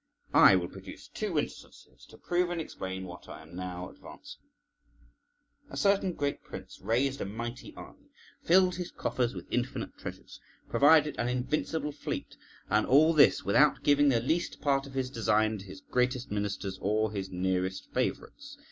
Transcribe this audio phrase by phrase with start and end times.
[0.33, 4.49] I will produce two instances to prove and explain what I am now advancing.
[5.69, 8.09] A certain great prince {126a} raised a mighty army,
[8.41, 12.35] filled his coffers with infinite treasures, provided an invincible fleet,
[12.67, 16.79] and all this without giving the least part of his design to his greatest ministers
[16.81, 18.57] or his nearest favourites.